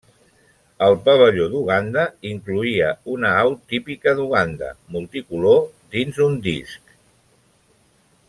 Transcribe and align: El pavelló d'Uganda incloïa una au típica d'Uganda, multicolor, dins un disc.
El 0.85 0.95
pavelló 1.07 1.43
d'Uganda 1.55 2.05
incloïa 2.29 2.87
una 3.17 3.33
au 3.43 3.53
típica 3.73 4.15
d'Uganda, 4.21 4.71
multicolor, 4.97 5.63
dins 5.99 6.23
un 6.31 6.41
disc. 6.49 6.97